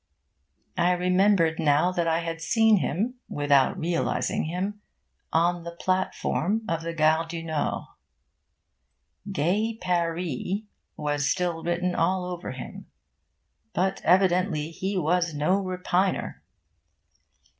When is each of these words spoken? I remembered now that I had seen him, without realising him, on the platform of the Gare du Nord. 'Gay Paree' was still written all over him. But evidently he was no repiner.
I 0.79 0.93
remembered 0.93 1.59
now 1.59 1.91
that 1.91 2.07
I 2.07 2.21
had 2.21 2.41
seen 2.41 2.77
him, 2.77 3.19
without 3.29 3.77
realising 3.77 4.45
him, 4.45 4.81
on 5.31 5.61
the 5.63 5.75
platform 5.75 6.63
of 6.67 6.81
the 6.81 6.91
Gare 6.91 7.23
du 7.29 7.43
Nord. 7.43 7.83
'Gay 9.31 9.77
Paree' 9.79 10.65
was 10.97 11.29
still 11.29 11.63
written 11.63 11.93
all 11.93 12.25
over 12.25 12.49
him. 12.49 12.87
But 13.73 14.01
evidently 14.03 14.71
he 14.71 14.97
was 14.97 15.35
no 15.35 15.61
repiner. 15.63 16.41